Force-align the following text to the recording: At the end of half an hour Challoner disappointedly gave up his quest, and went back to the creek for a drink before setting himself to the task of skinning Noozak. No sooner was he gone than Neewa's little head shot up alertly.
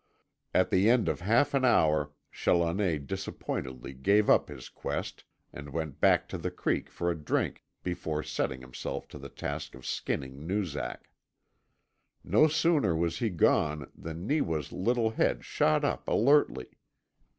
At 0.51 0.71
the 0.71 0.89
end 0.89 1.07
of 1.07 1.19
half 1.21 1.53
an 1.53 1.63
hour 1.63 2.11
Challoner 2.31 2.97
disappointedly 2.97 3.93
gave 3.93 4.31
up 4.31 4.47
his 4.49 4.67
quest, 4.67 5.25
and 5.53 5.69
went 5.69 6.01
back 6.01 6.27
to 6.29 6.39
the 6.39 6.49
creek 6.49 6.89
for 6.89 7.11
a 7.11 7.15
drink 7.15 7.63
before 7.83 8.23
setting 8.23 8.61
himself 8.61 9.07
to 9.09 9.19
the 9.19 9.29
task 9.29 9.75
of 9.75 9.85
skinning 9.85 10.47
Noozak. 10.47 11.11
No 12.23 12.47
sooner 12.47 12.95
was 12.95 13.19
he 13.19 13.29
gone 13.29 13.91
than 13.95 14.25
Neewa's 14.25 14.71
little 14.71 15.11
head 15.11 15.45
shot 15.45 15.85
up 15.85 16.07
alertly. 16.07 16.65